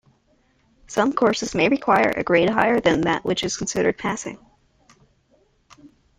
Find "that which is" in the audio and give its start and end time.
3.01-3.55